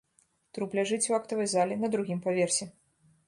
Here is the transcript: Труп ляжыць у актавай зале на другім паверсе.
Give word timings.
Труп 0.57 0.71
ляжыць 0.77 1.09
у 1.11 1.17
актавай 1.17 1.49
зале 1.53 1.77
на 1.83 1.91
другім 1.97 2.25
паверсе. 2.27 2.69